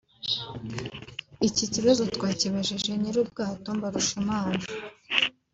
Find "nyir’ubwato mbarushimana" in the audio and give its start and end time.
2.99-4.63